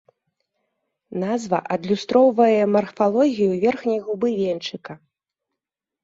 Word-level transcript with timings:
Назва 1.23 1.57
адлюстроўвае 1.75 2.63
марфалогію 2.75 3.51
верхняй 3.65 3.99
губы 4.07 4.27
венчыка. 4.39 4.97